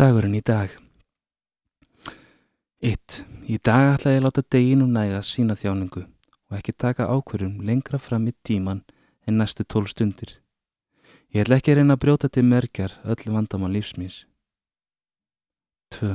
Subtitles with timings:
[0.00, 0.70] Dagurinn í dag
[2.80, 3.16] 1.
[3.52, 8.00] Í dag ætla ég að láta deginum næga sína þjáningu og ekki taka ákvörðum lengra
[8.00, 8.80] fram í tíman
[9.28, 10.38] en næstu tól stundir.
[11.36, 14.22] Ég ætla ekki að reyna að brjóta til merkjar öll vandamann lífsmís.
[15.98, 16.14] 2.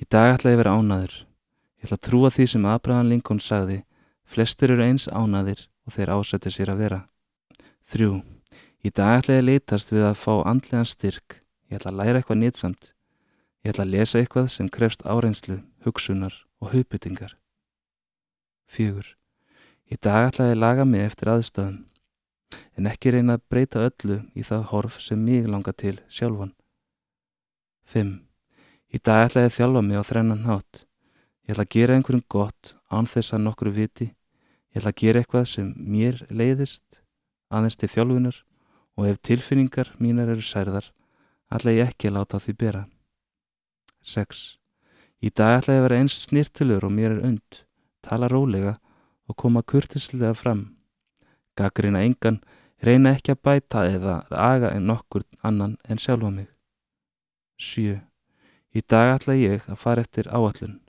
[0.00, 1.18] Í dag ætla ég að vera ánaður.
[1.76, 3.82] Ég ætla að trúa því sem Abraham Lincoln sagði,
[4.24, 7.04] flestir eru eins ánaðir og þeir ásætti sér að vera.
[7.92, 8.10] 3.
[8.80, 11.42] Í dag ætla ég að leitast við að fá andlegan styrk.
[11.68, 12.93] Ég ætla að læra eitthvað nýtsamt.
[13.64, 17.30] Ég ætla að lesa eitthvað sem krefst áreynslu, hugsunar og hugbyttingar.
[18.68, 19.00] 4.
[19.88, 21.78] Í dag ætla ég að laga mig eftir aðstöðum,
[22.76, 26.52] en ekki reyna að breyta öllu í það horf sem mig langar til sjálfan.
[27.88, 28.12] 5.
[28.92, 30.84] Í dag ætla ég að þjálfa mig á þrennan hátt.
[31.48, 34.10] Ég ætla að gera einhverjum gott án þess að nokkru viti.
[34.76, 37.00] Ég ætla að gera eitthvað sem mér leiðist,
[37.48, 38.44] aðeins til þjálfunar
[39.00, 40.92] og ef tilfinningar mínar eru særðar,
[41.48, 42.84] ætla ég ekki að láta því bera.
[44.04, 44.44] 6.
[45.24, 47.64] Í dag ætla ég að vera eins snirtilur og mér er und,
[48.04, 48.76] tala rólega
[49.28, 50.74] og koma kurtislega fram.
[51.56, 52.40] Gaggrina engan,
[52.84, 56.48] reyna ekki að bæta eða aga en nokkur annan en sjálfa mig.
[57.56, 58.00] 7.
[58.74, 60.80] Í dag ætla ég að fara eftir áallun.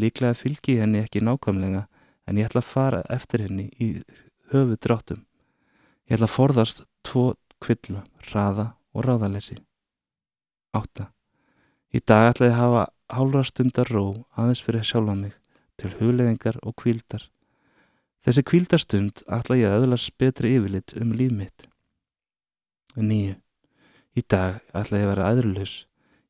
[0.00, 1.84] Líklega fylgi henni ekki nákvæmlega
[2.26, 3.90] en ég ætla að fara eftir henni í
[4.54, 5.24] höfu dráttum.
[6.08, 9.58] Ég ætla að forðast tvo kvilla, hraða og ráðalessi.
[10.74, 11.10] 8.
[11.94, 15.36] Í dag ætla ég að hafa hálfra stundar ró aðeins fyrir sjálfa mig
[15.78, 17.28] til hugleðingar og kvíldar.
[18.26, 21.68] Þessi kvíldarstund ætla ég að öðlast betri yfirlit um líf mitt.
[22.96, 23.36] 9.
[24.18, 25.76] Í dag ætla ég að vera aðrulaus.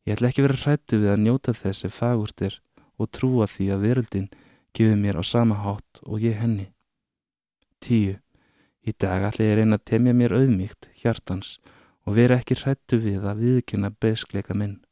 [0.05, 2.61] Ég ætla ekki vera hrættu við að njóta þessi fagurt er
[3.01, 4.31] og trúa því að veröldin
[4.77, 6.69] gefur mér á sama hátt og ég henni.
[7.81, 8.19] 10.
[8.85, 11.57] Í dag ætla ég að reyna að temja mér auðmíkt, hjartans
[12.05, 14.84] og vera ekki hrættu við að viðkynna breyskleika minn.